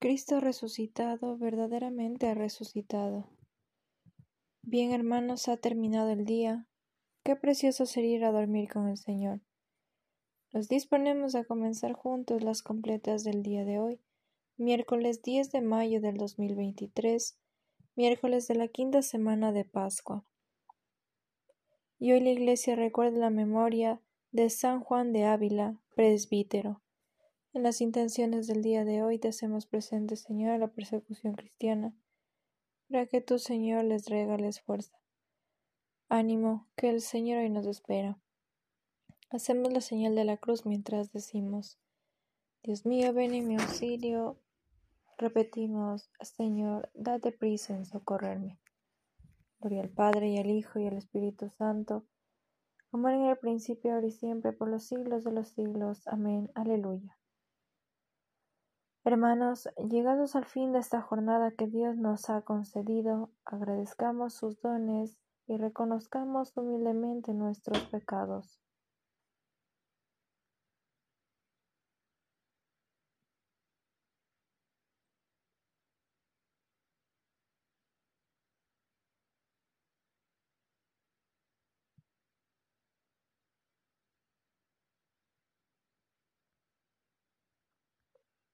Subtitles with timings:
[0.00, 3.28] Cristo resucitado verdaderamente ha resucitado.
[4.62, 6.66] Bien, hermanos, ha terminado el día.
[7.22, 9.42] Qué precioso sería ir a dormir con el Señor.
[10.54, 14.00] Nos disponemos a comenzar juntos las completas del día de hoy,
[14.56, 17.38] miércoles 10 de mayo del 2023,
[17.94, 20.24] miércoles de la quinta semana de Pascua.
[21.98, 24.00] Y hoy la Iglesia recuerda la memoria
[24.32, 26.80] de San Juan de Ávila, presbítero.
[27.52, 31.92] En las intenciones del día de hoy te hacemos presente, Señor, a la persecución cristiana,
[32.88, 34.96] para que tú, Señor, les regales fuerza.
[36.08, 38.20] Ánimo, que el Señor hoy nos espera.
[39.30, 41.80] Hacemos la señal de la cruz mientras decimos,
[42.62, 44.38] Dios mío, ven en mi auxilio.
[45.18, 48.60] Repetimos, Señor, date prisa en socorrerme.
[49.58, 52.06] Gloria al Padre y al Hijo y al Espíritu Santo,
[52.92, 56.06] como en el principio, ahora y siempre, por los siglos de los siglos.
[56.06, 56.48] Amén.
[56.54, 57.19] Aleluya.
[59.02, 65.16] Hermanos, llegados al fin de esta jornada que Dios nos ha concedido, agradezcamos sus dones
[65.46, 68.60] y reconozcamos humildemente nuestros pecados.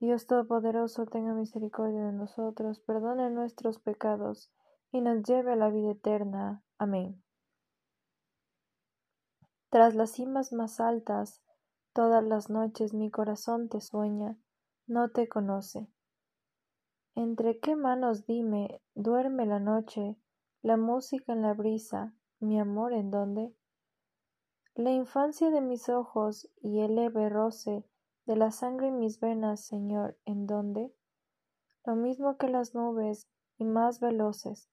[0.00, 4.50] Dios Todopoderoso tenga misericordia de nosotros, perdone nuestros pecados
[4.90, 6.64] y nos lleve a la vida eterna.
[6.78, 7.22] Amén.
[9.68, 11.42] Tras las cimas más altas,
[11.92, 14.38] todas las noches mi corazón te sueña,
[14.86, 15.86] no te conoce.
[17.14, 20.16] ¿Entre qué manos dime, duerme la noche,
[20.62, 23.54] la música en la brisa, mi amor en dónde?
[24.74, 27.84] La infancia de mis ojos y el leve roce
[28.30, 30.94] de la sangre en mis venas, Señor, ¿en dónde?
[31.84, 33.26] Lo mismo que las nubes
[33.58, 34.70] y más veloces.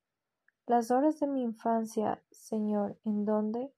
[0.67, 3.73] Las horas de mi infancia, Señor, ¿en dónde?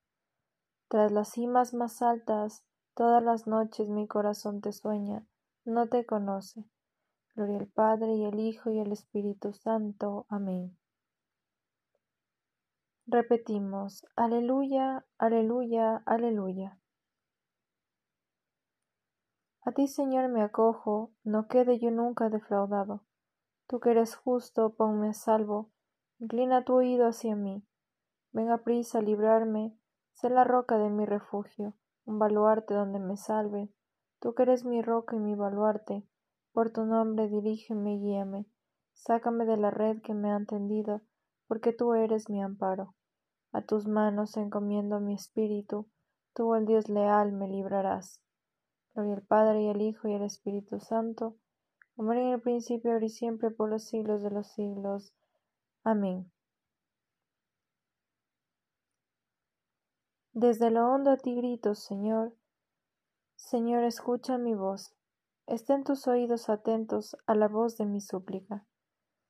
[0.90, 5.26] Tras las cimas más altas, todas las noches mi corazón te sueña,
[5.64, 6.66] no te conoce.
[7.34, 10.26] Gloria al Padre y al Hijo y al Espíritu Santo.
[10.28, 10.78] Amén.
[13.08, 16.78] Repetimos, aleluya, aleluya, aleluya.
[19.70, 23.04] A ti, Señor, me acojo, no quede yo nunca defraudado.
[23.68, 25.70] Tú que eres justo, ponme a salvo,
[26.18, 27.64] inclina tu oído hacia mí.
[28.32, 29.78] Ven a prisa a librarme,
[30.14, 31.76] sé la roca de mi refugio,
[32.06, 33.70] un baluarte donde me salve.
[34.20, 36.04] Tú que eres mi roca y mi baluarte,
[36.52, 38.48] por tu nombre dirígeme y guíame.
[38.94, 41.04] Sácame de la red que me han tendido,
[41.48, 42.96] porque tú eres mi amparo.
[43.52, 45.88] A tus manos encomiendo mi espíritu,
[46.34, 48.20] tú, el Dios leal, me librarás.
[48.94, 51.36] Gloria al Padre y al Hijo y al Espíritu Santo,
[51.96, 55.14] como en el principio, ahora y siempre, por los siglos de los siglos.
[55.84, 56.32] Amén.
[60.34, 62.34] Desde lo hondo a ti grito, Señor.
[63.36, 64.94] Señor, escucha mi voz.
[65.48, 68.66] Estén tus oídos atentos a la voz de mi súplica.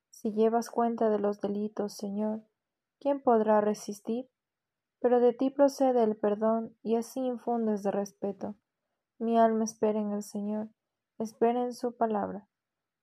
[0.09, 2.43] Si llevas cuenta de los delitos, Señor,
[2.99, 4.29] ¿quién podrá resistir?
[4.99, 8.55] Pero de ti procede el perdón y así infundes de respeto.
[9.19, 10.69] Mi alma espera en el Señor,
[11.17, 12.47] espera en su palabra.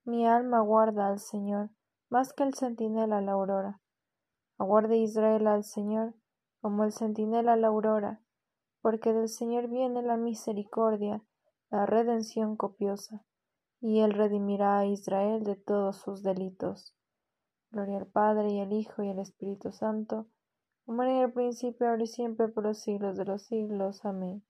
[0.06, 1.68] Mi alma aguarda al Señor,
[2.08, 3.82] más que el centinela a la aurora.
[4.56, 6.14] Aguarde Israel al Señor,
[6.62, 8.22] como el centinela a la aurora,
[8.80, 11.22] porque del Señor viene la misericordia,
[11.70, 13.22] la redención copiosa,
[13.82, 16.96] y él redimirá a Israel de todos sus delitos.
[17.70, 20.28] Gloria al Padre y al Hijo y al Espíritu Santo,
[20.86, 24.02] como en el principio, ahora y siempre, por los siglos de los siglos.
[24.06, 24.42] Amén.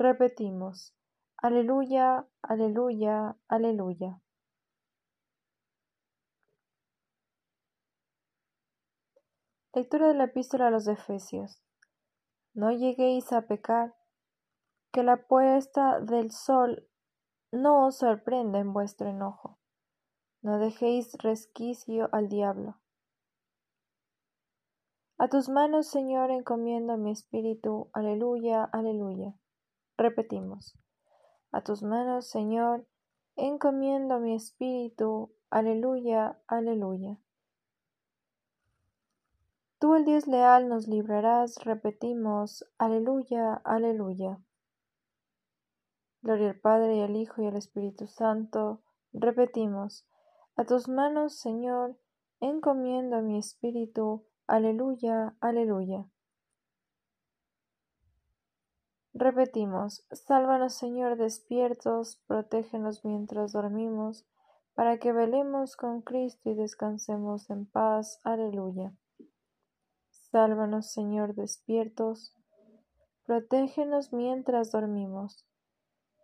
[0.00, 0.94] Repetimos,
[1.36, 4.22] aleluya, aleluya, aleluya.
[9.74, 11.60] Lectura de la epístola a los Efesios.
[12.54, 13.94] No lleguéis a pecar,
[14.90, 16.88] que la puesta del sol
[17.52, 19.58] no os sorprenda en vuestro enojo.
[20.40, 22.80] No dejéis resquicio al diablo.
[25.18, 27.90] A tus manos, Señor, encomiendo mi espíritu.
[27.92, 29.34] Aleluya, aleluya.
[30.00, 30.78] Repetimos.
[31.52, 32.86] A tus manos, Señor,
[33.36, 35.30] encomiendo mi espíritu.
[35.50, 37.18] Aleluya, aleluya.
[39.82, 44.40] el Dios leal nos librarás, repetimos, aleluya, aleluya.
[46.22, 48.80] Gloria al Padre y al Hijo y al Espíritu Santo,
[49.12, 50.08] repetimos,
[50.56, 51.98] a tus manos, Señor,
[52.40, 56.08] encomiendo mi espíritu, aleluya, aleluya.
[59.20, 64.26] Repetimos, sálvanos Señor despiertos, protégenos mientras dormimos,
[64.72, 68.18] para que velemos con Cristo y descansemos en paz.
[68.24, 68.94] Aleluya.
[70.08, 72.34] Sálvanos Señor despiertos,
[73.26, 75.46] protégenos mientras dormimos,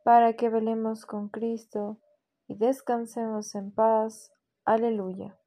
[0.02, 1.98] para que velemos con Cristo
[2.48, 4.32] y descansemos en paz.
[4.64, 5.38] Aleluya.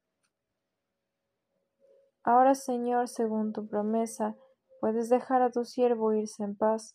[2.22, 4.36] Ahora Señor, según tu promesa,
[4.80, 6.94] puedes dejar a tu siervo irse en paz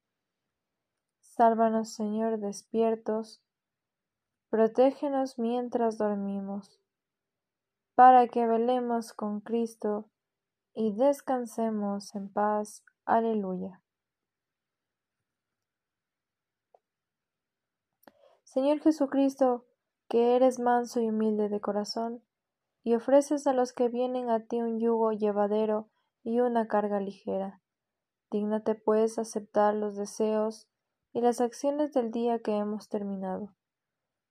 [1.31, 3.41] Sálvanos, Señor, despiertos,
[4.49, 6.81] protégenos mientras dormimos,
[7.95, 10.09] para que velemos con Cristo
[10.73, 12.83] y descansemos en paz.
[13.05, 13.81] Aleluya.
[18.43, 19.65] Señor Jesucristo,
[20.09, 22.21] que eres manso y humilde de corazón,
[22.83, 25.87] y ofreces a los que vienen a ti un yugo llevadero
[26.23, 27.61] y una carga ligera.
[28.31, 30.67] Dígnate pues aceptar los deseos
[31.13, 33.53] y las acciones del día que hemos terminado,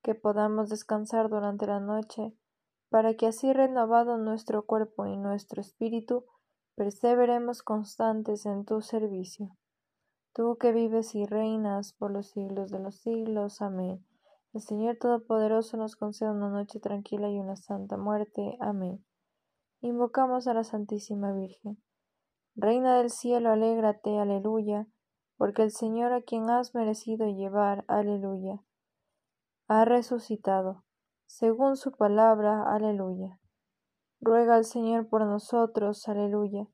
[0.02, 2.34] que podamos descansar durante la noche,
[2.88, 6.24] para que así renovado nuestro cuerpo y nuestro espíritu,
[6.74, 9.56] perseveremos constantes en tu servicio.
[10.32, 13.60] Tú que vives y reinas por los siglos de los siglos.
[13.60, 14.04] Amén.
[14.52, 18.56] El Señor Todopoderoso nos conceda una noche tranquila y una santa muerte.
[18.60, 19.04] Amén.
[19.80, 21.82] Invocamos a la Santísima Virgen.
[22.54, 24.88] Reina del cielo, alégrate, aleluya
[25.40, 28.62] porque el Señor a quien has merecido llevar, aleluya,
[29.68, 30.84] ha resucitado,
[31.24, 33.40] según su palabra, aleluya.
[34.20, 36.68] Ruega al Señor por nosotros, aleluya.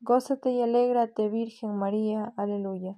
[0.00, 2.96] Gózate y alégrate, Virgen María, aleluya.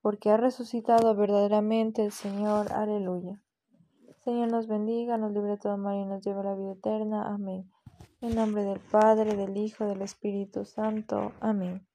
[0.00, 3.42] Porque ha resucitado verdaderamente el Señor, aleluya.
[4.24, 7.26] Señor nos bendiga, nos libre todo mal y nos lleve a la vida eterna.
[7.26, 7.70] Amén.
[8.22, 11.32] En nombre del Padre, del Hijo, del Espíritu Santo.
[11.38, 11.86] Amén.